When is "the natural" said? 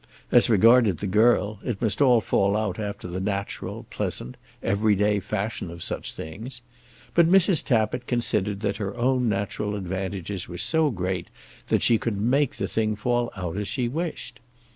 3.07-3.85